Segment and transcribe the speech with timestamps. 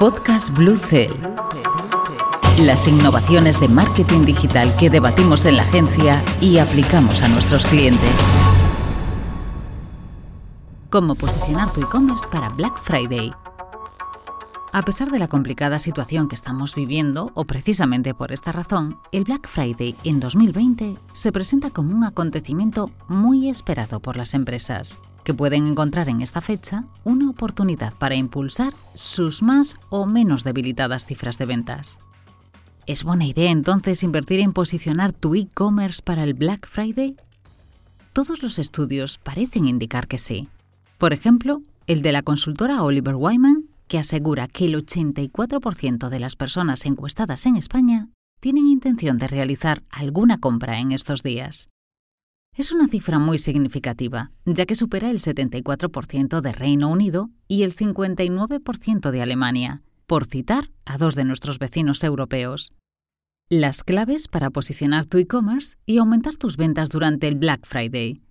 [0.00, 1.12] Podcast Blue Cell.
[2.58, 8.10] Las innovaciones de marketing digital que debatimos en la agencia y aplicamos a nuestros clientes.
[10.88, 13.30] Cómo posicionar tu e-commerce para Black Friday.
[14.72, 19.24] A pesar de la complicada situación que estamos viviendo, o precisamente por esta razón, el
[19.24, 25.34] Black Friday en 2020 se presenta como un acontecimiento muy esperado por las empresas que
[25.34, 31.38] pueden encontrar en esta fecha una oportunidad para impulsar sus más o menos debilitadas cifras
[31.38, 31.98] de ventas.
[32.86, 37.16] ¿Es buena idea entonces invertir en posicionar tu e-commerce para el Black Friday?
[38.12, 40.48] Todos los estudios parecen indicar que sí.
[40.98, 46.36] Por ejemplo, el de la consultora Oliver Wyman, que asegura que el 84% de las
[46.36, 48.08] personas encuestadas en España
[48.40, 51.69] tienen intención de realizar alguna compra en estos días.
[52.56, 57.74] Es una cifra muy significativa, ya que supera el 74% de Reino Unido y el
[57.74, 62.72] 59% de Alemania, por citar a dos de nuestros vecinos europeos.
[63.48, 68.22] Las claves para posicionar tu e-commerce y aumentar tus ventas durante el Black Friday.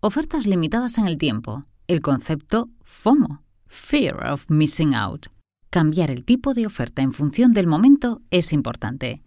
[0.00, 1.64] Ofertas limitadas en el tiempo.
[1.86, 5.26] El concepto FOMO, Fear of Missing Out.
[5.70, 9.22] Cambiar el tipo de oferta en función del momento es importante.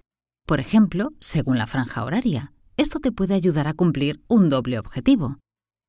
[0.45, 2.51] Por ejemplo, según la franja horaria.
[2.77, 5.37] Esto te puede ayudar a cumplir un doble objetivo.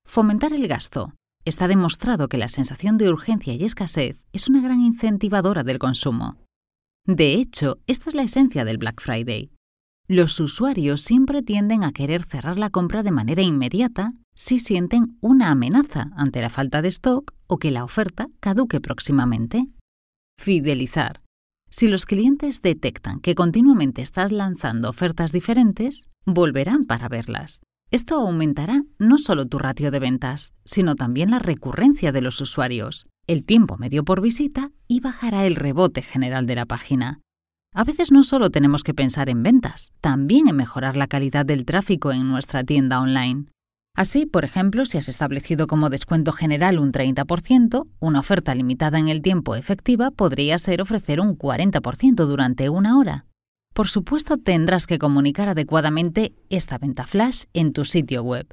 [0.06, 1.12] Fomentar el gasto.
[1.44, 6.36] Está demostrado que la sensación de urgencia y escasez es una gran incentivadora del consumo.
[7.04, 9.50] De hecho, esta es la esencia del Black Friday.
[10.08, 15.50] Los usuarios siempre tienden a querer cerrar la compra de manera inmediata si sienten una
[15.50, 19.66] amenaza ante la falta de stock o que la oferta caduque próximamente.
[20.38, 21.22] Fidelizar.
[21.68, 27.60] Si los clientes detectan que continuamente estás lanzando ofertas diferentes, volverán para verlas.
[27.90, 33.06] Esto aumentará no solo tu ratio de ventas, sino también la recurrencia de los usuarios,
[33.28, 37.20] el tiempo medio por visita y bajará el rebote general de la página.
[37.72, 41.64] A veces no solo tenemos que pensar en ventas, también en mejorar la calidad del
[41.64, 43.46] tráfico en nuestra tienda online.
[43.94, 49.08] Así, por ejemplo, si has establecido como descuento general un 30%, una oferta limitada en
[49.08, 53.26] el tiempo efectiva podría ser ofrecer un 40% durante una hora.
[53.76, 58.46] Por supuesto, tendrás que comunicar adecuadamente esta venta flash en tu sitio web.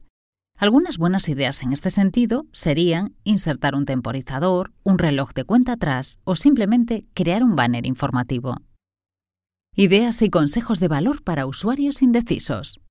[0.58, 6.18] Algunas buenas ideas en este sentido serían insertar un temporizador, un reloj de cuenta atrás
[6.26, 8.58] o simplemente crear un banner informativo.
[9.74, 12.82] Ideas y consejos de valor para usuarios indecisos.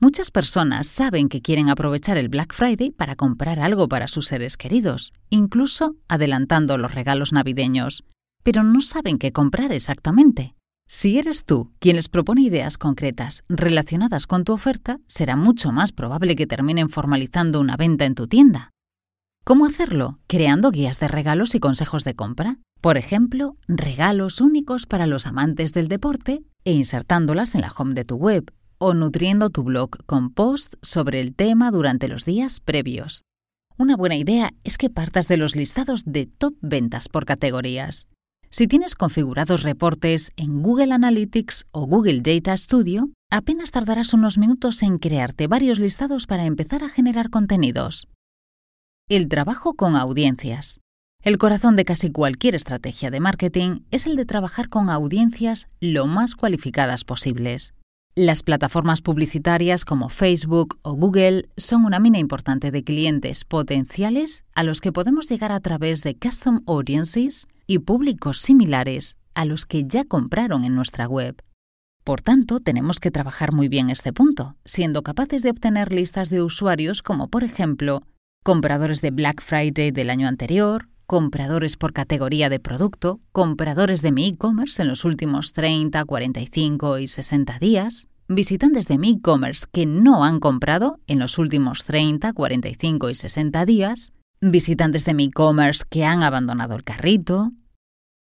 [0.00, 4.56] Muchas personas saben que quieren aprovechar el Black Friday para comprar algo para sus seres
[4.56, 8.04] queridos, incluso adelantando los regalos navideños,
[8.42, 10.56] pero no saben qué comprar exactamente.
[10.88, 15.90] Si eres tú quien les propone ideas concretas relacionadas con tu oferta, será mucho más
[15.90, 18.70] probable que terminen formalizando una venta en tu tienda.
[19.44, 20.20] ¿Cómo hacerlo?
[20.28, 22.58] Creando guías de regalos y consejos de compra.
[22.80, 28.04] Por ejemplo, regalos únicos para los amantes del deporte e insertándolas en la home de
[28.04, 33.22] tu web o nutriendo tu blog con posts sobre el tema durante los días previos.
[33.76, 38.06] Una buena idea es que partas de los listados de top ventas por categorías.
[38.50, 44.82] Si tienes configurados reportes en Google Analytics o Google Data Studio, apenas tardarás unos minutos
[44.82, 48.08] en crearte varios listados para empezar a generar contenidos.
[49.08, 50.80] El trabajo con audiencias.
[51.22, 56.06] El corazón de casi cualquier estrategia de marketing es el de trabajar con audiencias lo
[56.06, 57.74] más cualificadas posibles.
[58.14, 64.62] Las plataformas publicitarias como Facebook o Google son una mina importante de clientes potenciales a
[64.62, 69.84] los que podemos llegar a través de custom audiences y públicos similares a los que
[69.86, 71.42] ya compraron en nuestra web.
[72.04, 76.40] Por tanto, tenemos que trabajar muy bien este punto, siendo capaces de obtener listas de
[76.40, 78.02] usuarios como, por ejemplo,
[78.44, 84.28] compradores de Black Friday del año anterior, compradores por categoría de producto, compradores de mi
[84.28, 90.24] e-commerce en los últimos 30, 45 y 60 días, visitantes de mi e-commerce que no
[90.24, 96.22] han comprado en los últimos 30, 45 y 60 días, visitantes de e-commerce que han
[96.22, 97.52] abandonado el carrito.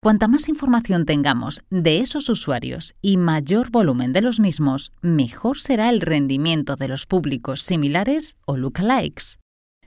[0.03, 5.91] Cuanta más información tengamos de esos usuarios y mayor volumen de los mismos, mejor será
[5.91, 9.39] el rendimiento de los públicos similares o lookalikes.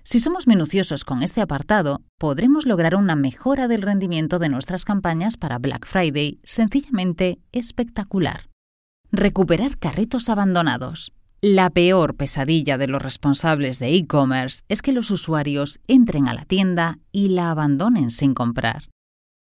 [0.05, 5.37] Si somos minuciosos con este apartado, podremos lograr una mejora del rendimiento de nuestras campañas
[5.37, 8.49] para Black Friday sencillamente espectacular.
[9.11, 11.13] Recuperar carritos abandonados.
[11.45, 16.45] La peor pesadilla de los responsables de e-commerce es que los usuarios entren a la
[16.45, 18.83] tienda y la abandonen sin comprar.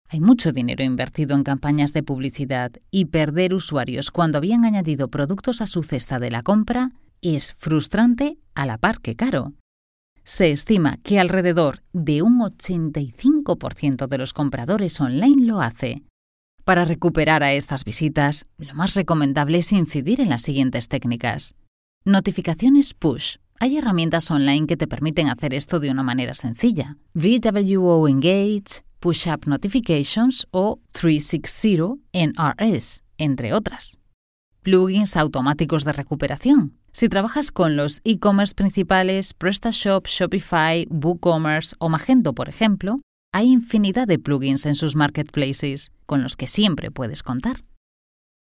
[0.09, 5.61] Hay mucho dinero invertido en campañas de publicidad y perder usuarios cuando habían añadido productos
[5.61, 9.53] a su cesta de la compra es frustrante a la par que caro.
[10.25, 16.03] Se estima que alrededor de un 85% de los compradores online lo hace,
[16.65, 21.55] Para recuperar a estas visitas, lo más recomendable es incidir en las siguientes técnicas.
[22.07, 23.37] Notificaciones push.
[23.59, 26.97] Hay herramientas online que te permiten hacer esto de una manera sencilla.
[27.13, 33.99] VWO Engage, Push Up Notifications o 360 NRS, entre otras.
[34.63, 36.79] Plugins automáticos de recuperación.
[36.91, 42.99] Si trabajas con los e-commerce principales, PrestaShop, Shopify, WooCommerce o Magento, por ejemplo,
[43.31, 47.63] hay infinidad de plugins en sus marketplaces con los que siempre puedes contar.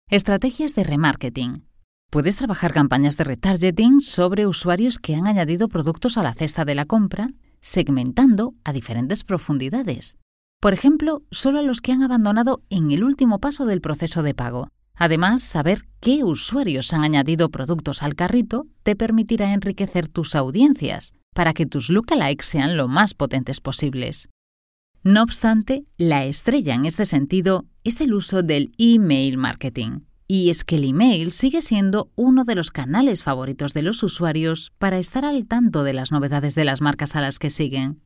[0.09, 1.63] Estrategias de remarketing.
[2.09, 6.73] Puedes trabajar campañas de retargeting sobre usuarios que han añadido productos a la cesta de
[6.73, 7.27] la compra,
[7.59, 10.15] segmentando a diferentes profundidades.
[10.61, 14.33] Por ejemplo, solo a los que han abandonado en el último paso del proceso de
[14.33, 14.69] pago.
[14.95, 21.53] Además, saber qué usuarios han añadido productos al carrito te permitirá enriquecer tus audiencias para
[21.53, 24.29] que tus lookalikes sean lo más potentes posibles.
[25.03, 30.06] No obstante, la estrella en este sentido es el uso del email marketing.
[30.27, 34.73] Y es que el email sigue siendo uno de los canales favoritos de los usuarios
[34.77, 38.01] para estar al tanto de las novedades de las marcas a las que siguen.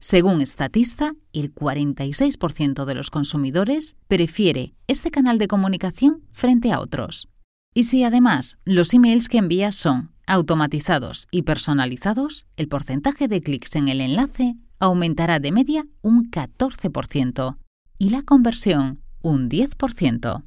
[0.00, 7.28] Según Statista, el 46% de los consumidores prefiere este canal de comunicación frente a otros.
[7.74, 13.76] Y si además los emails que envías son automatizados y personalizados, el porcentaje de clics
[13.76, 17.56] en el enlace aumentará de media un 14%
[17.98, 20.42] y la conversión un 10%.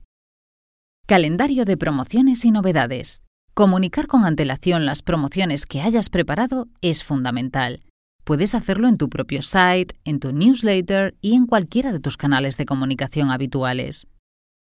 [1.09, 3.23] Calendario de promociones y novedades.
[3.55, 7.81] Comunicar con antelación las promociones que hayas preparado es fundamental
[8.23, 12.57] Puedes hacerlo en tu propio site, en tu newsletter y en cualquiera de tus canales
[12.57, 14.05] de comunicación habituales.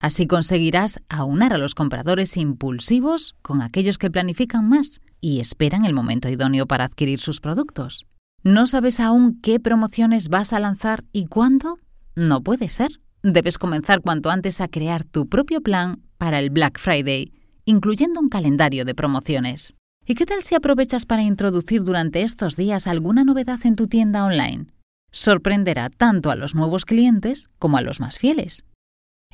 [0.02, 5.94] Así conseguirás aunar a los compradores impulsivos con aquellos que planifican más y esperan el
[5.94, 8.04] momento idóneo para adquirir sus productos.
[8.42, 11.78] ¿No sabes aún qué promociones vas a lanzar y cuándo?
[12.14, 13.00] No puede ser.
[13.22, 17.34] Debes comenzar cuanto antes a crear tu propio plan para el Black Friday,
[17.66, 19.74] incluyendo un calendario de promociones.
[20.06, 24.24] ¿Y qué tal si aprovechas para introducir durante estos días alguna novedad en tu tienda
[24.24, 24.68] online?
[25.12, 28.64] Sorprenderá tanto a los nuevos clientes como a los más fieles.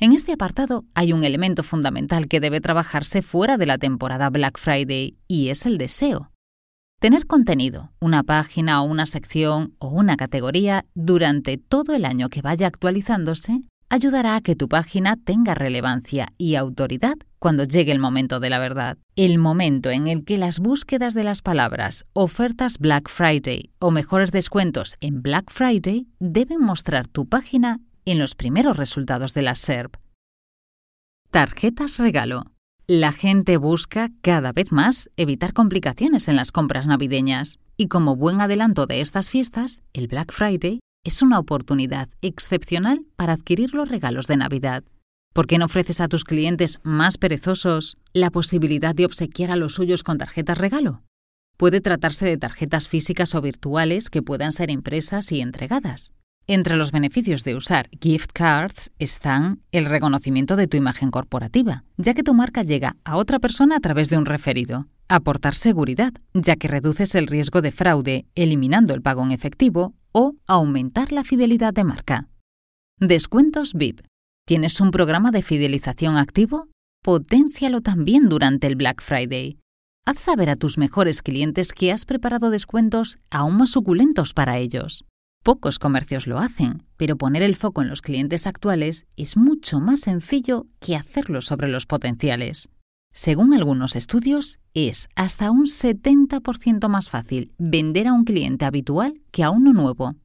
[0.01, 4.59] En este apartado hay un elemento fundamental que debe trabajarse fuera de la temporada Black
[4.59, 6.29] Friday y es el deseo.
[6.99, 12.41] Tener contenido, una página o una sección o una categoría durante todo el año que
[12.41, 13.61] vaya actualizándose
[13.91, 18.57] ayudará a que tu página tenga relevancia y autoridad cuando llegue el momento de la
[18.57, 18.97] verdad.
[19.17, 24.31] El momento en el que las búsquedas de las palabras ofertas Black Friday o mejores
[24.31, 29.97] descuentos en Black Friday deben mostrar tu página en los primeros resultados de la SERP.
[31.29, 32.45] Tarjetas regalo.
[32.87, 38.39] La gente busca cada vez más evitar complicaciones en las compras navideñas y como buen
[38.39, 44.27] adelanto de estas fiestas, el Black Friday es una oportunidad excepcional para adquirir los regalos
[44.27, 44.83] de Navidad.
[45.33, 49.75] ¿Por qué no ofreces a tus clientes más perezosos la posibilidad de obsequiar a los
[49.75, 51.01] suyos con tarjetas regalo?
[51.57, 56.11] Puede tratarse de tarjetas físicas o virtuales que puedan ser impresas y entregadas.
[56.47, 62.13] Entre los beneficios de usar gift cards están el reconocimiento de tu imagen corporativa, ya
[62.13, 64.87] que tu marca llega a otra persona a través de un referido.
[65.07, 70.35] Aportar seguridad, ya que reduces el riesgo de fraude eliminando el pago en efectivo o
[70.47, 72.27] aumentar la fidelidad de marca.
[72.99, 74.01] Descuentos VIP.
[74.45, 76.67] ¿Tienes un programa de fidelización activo?
[77.03, 79.57] Potencialo también durante el Black Friday.
[80.05, 85.05] Haz saber a tus mejores clientes que has preparado descuentos aún más suculentos para ellos.
[85.43, 90.01] Pocos comercios lo hacen, pero poner el foco en los clientes actuales es mucho más
[90.01, 92.69] sencillo que hacerlo sobre los potenciales.
[93.13, 99.43] Según algunos estudios, es hasta un 70% más fácil vender a un cliente habitual que
[99.43, 100.15] a uno nuevo.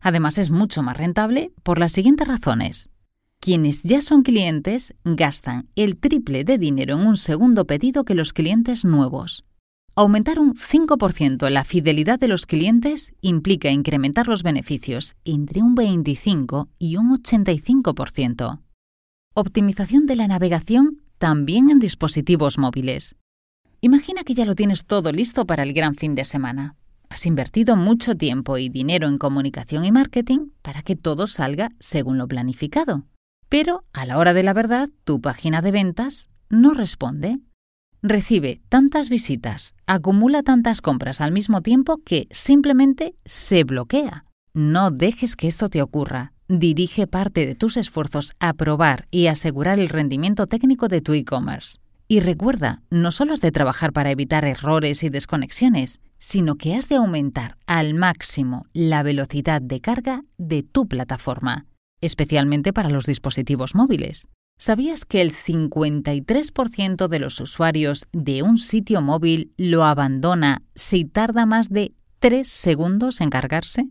[0.00, 2.88] Además, es mucho más rentable por las siguientes razones.
[3.38, 8.32] Quienes ya son clientes gastan el triple de dinero en un segundo pedido que los
[8.32, 9.44] clientes nuevos.
[9.94, 16.70] Aumentar un 5% la fidelidad de los clientes implica incrementar los beneficios entre un 25
[16.78, 18.60] y un 85%.
[19.34, 23.14] Optimización de la navegación también en dispositivos móviles.
[23.80, 26.74] Imagina que ya lo tienes todo listo para el gran fin de semana.
[27.10, 32.18] Has invertido mucho tiempo y dinero en comunicación y marketing para que todo salga según
[32.18, 33.04] lo planificado.
[33.48, 37.38] Pero, a la hora de la verdad, tu página de ventas no responde.
[38.02, 44.24] Recibe tantas visitas, acumula tantas compras al mismo tiempo que simplemente se bloquea.
[44.54, 46.34] No dejes que esto te ocurra.
[46.46, 51.78] Dirige parte de tus esfuerzos a probar y asegurar el rendimiento técnico de tu e-commerce.
[52.06, 56.90] Y recuerda, no solo has de trabajar para evitar errores y desconexiones, sino que has
[56.90, 61.64] de aumentar al máximo la velocidad de carga de tu plataforma,
[62.02, 64.28] especialmente para los dispositivos móviles.
[64.58, 71.46] ¿Sabías que el 53% de los usuarios de un sitio móvil lo abandona si tarda
[71.46, 73.88] más de 3 segundos en cargarse?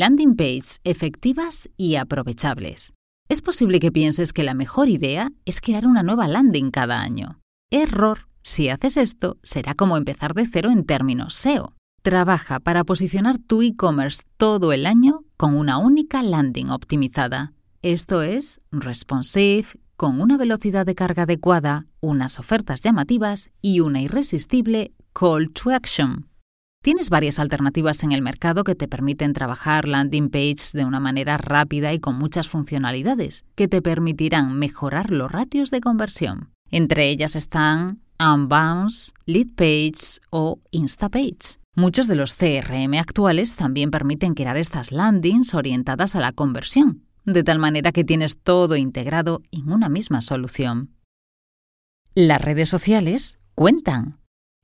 [0.00, 2.92] Landing page efectivas y aprovechables.
[3.28, 7.40] Es posible que pienses que la mejor idea es crear una nueva landing cada año.
[7.72, 8.20] Error.
[8.40, 11.74] Si haces esto, será como empezar de cero en términos SEO.
[12.00, 17.52] Trabaja para posicionar tu e-commerce todo el año con una única landing optimizada.
[17.82, 24.92] Esto es responsive, con una velocidad de carga adecuada, unas ofertas llamativas y una irresistible
[25.12, 26.27] call to action.
[26.82, 31.36] Tienes varias alternativas en el mercado que te permiten trabajar landing pages de una manera
[31.36, 36.50] rápida y con muchas funcionalidades que te permitirán mejorar los ratios de conversión.
[36.70, 41.58] Entre ellas están Unbounce, Leadpage o Instapage.
[41.74, 47.44] Muchos de los CRM actuales también permiten crear estas landings orientadas a la conversión, de
[47.44, 50.90] tal manera que tienes todo integrado en una misma solución.
[52.14, 54.18] Las redes sociales cuentan.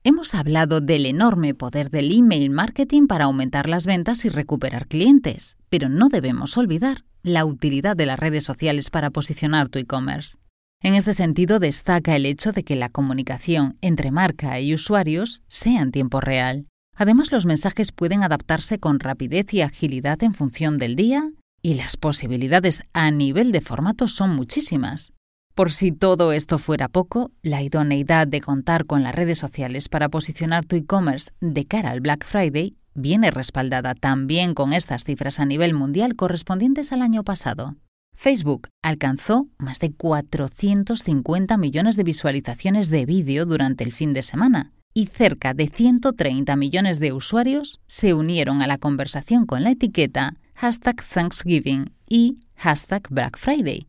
[0.07, 5.57] Hemos hablado del enorme poder del email marketing para aumentar las ventas y recuperar clientes,
[5.67, 10.37] pero no debemos olvidar la utilidad de las redes sociales para posicionar tu e-commerce.
[10.83, 15.81] En este sentido, destaca el hecho de que la comunicación entre marca y usuarios sea
[15.81, 16.67] en tiempo real.
[16.95, 21.31] Además, los mensajes pueden adaptarse con rapidez y agilidad en función del día
[21.63, 25.13] y las posibilidades a nivel de formato son muchísimas.
[25.55, 30.09] Por si todo esto fuera poco, la idoneidad de contar con las redes sociales para
[30.09, 35.45] posicionar tu e-commerce de cara al Black Friday viene respaldada también con estas cifras a
[35.45, 37.77] nivel mundial correspondientes al año pasado.
[38.17, 44.73] Facebook alcanzó más de 450 millones de visualizaciones de vídeo durante el fin de semana
[44.93, 50.35] y cerca de 130 millones de usuarios se unieron a la conversación con la etiqueta
[50.55, 53.87] hashtag Thanksgiving y hashtag Black Friday.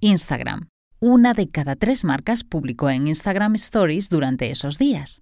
[0.00, 0.73] Instagram.
[1.06, 5.20] Una de cada tres marcas publicó en Instagram Stories durante esos días.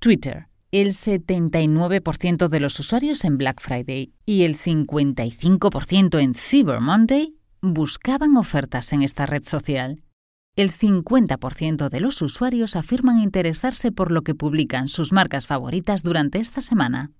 [0.00, 0.48] Twitter.
[0.70, 8.38] El 79% de los usuarios en Black Friday y el 55% en Cyber Monday buscaban
[8.38, 10.02] ofertas en esta red social.
[10.56, 16.38] El 50% de los usuarios afirman interesarse por lo que publican sus marcas favoritas durante
[16.38, 17.12] esta semana.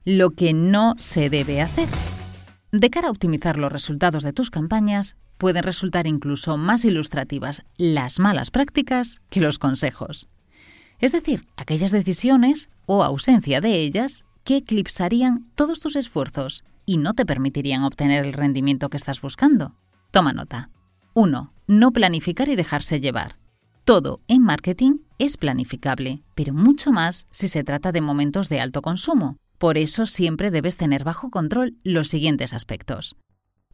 [0.03, 1.89] Lo que no se debe hacer.
[2.75, 8.19] De cara a optimizar los resultados de tus campañas, pueden resultar incluso más ilustrativas las
[8.19, 10.27] malas prácticas que los consejos.
[10.99, 17.13] Es decir, aquellas decisiones o ausencia de ellas que eclipsarían todos tus esfuerzos y no
[17.13, 19.73] te permitirían obtener el rendimiento que estás buscando.
[20.11, 20.69] Toma nota.
[21.13, 21.53] 1.
[21.67, 23.37] No planificar y dejarse llevar.
[23.85, 28.81] Todo en marketing es planificable, pero mucho más si se trata de momentos de alto
[28.81, 29.37] consumo.
[29.57, 33.15] Por eso siempre debes tener bajo control los siguientes aspectos.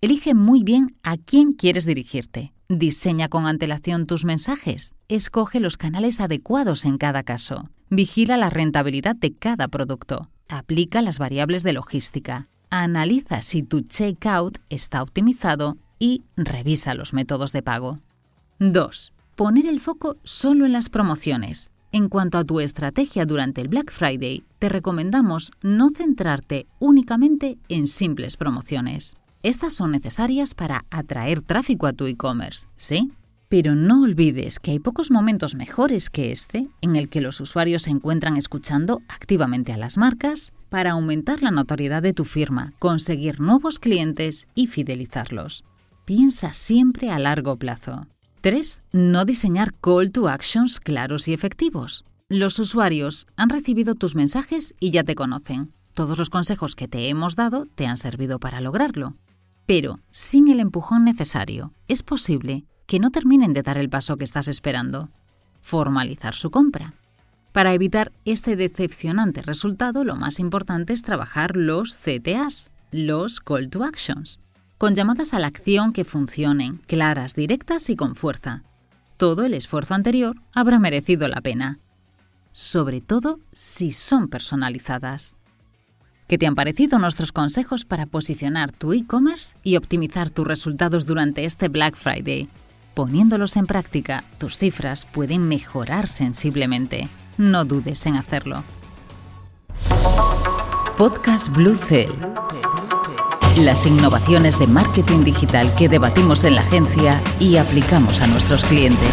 [0.01, 2.53] Elige muy bien a quién quieres dirigirte.
[2.69, 4.95] Diseña con antelación tus mensajes.
[5.09, 7.69] Escoge los canales adecuados en cada caso.
[7.89, 10.29] Vigila la rentabilidad de cada producto.
[10.47, 12.47] Aplica las variables de logística.
[12.69, 17.99] Analiza si tu checkout está optimizado y revisa los métodos de pago.
[18.59, 19.13] 2.
[19.35, 21.70] Poner el foco solo en las promociones.
[21.93, 27.85] En cuanto a tu estrategia durante el Black Friday, te recomendamos no centrarte únicamente en
[27.87, 29.17] simples promociones.
[29.43, 33.11] Estas son necesarias para atraer tráfico a tu e-commerce, ¿sí?
[33.49, 37.83] Pero no olvides que hay pocos momentos mejores que este en el que los usuarios
[37.83, 43.41] se encuentran escuchando activamente a las marcas para aumentar la notoriedad de tu firma, conseguir
[43.41, 45.65] nuevos clientes y fidelizarlos.
[46.05, 48.07] Piensa siempre a largo plazo.
[48.41, 48.81] 3.
[48.91, 52.05] No diseñar call to actions claros y efectivos.
[52.27, 55.71] Los usuarios han recibido tus mensajes y ya te conocen.
[55.93, 59.13] Todos los consejos que te hemos dado te han servido para lograrlo.
[59.67, 64.23] Pero, sin el empujón necesario, es posible que no terminen de dar el paso que
[64.23, 65.09] estás esperando,
[65.61, 66.95] formalizar su compra.
[67.51, 73.83] Para evitar este decepcionante resultado, lo más importante es trabajar los CTAs, los Call to
[73.83, 74.39] Actions,
[74.81, 78.63] con llamadas a la acción que funcionen, claras, directas y con fuerza.
[79.15, 81.77] Todo el esfuerzo anterior habrá merecido la pena,
[82.51, 85.35] sobre todo si son personalizadas.
[86.27, 91.45] ¿Qué te han parecido nuestros consejos para posicionar tu e-commerce y optimizar tus resultados durante
[91.45, 92.49] este Black Friday?
[92.95, 97.07] Poniéndolos en práctica, tus cifras pueden mejorar sensiblemente.
[97.37, 98.63] No dudes en hacerlo.
[100.97, 102.09] Podcast Blue Cell.
[103.57, 109.11] Las innovaciones de marketing digital que debatimos en la agencia y aplicamos a nuestros clientes.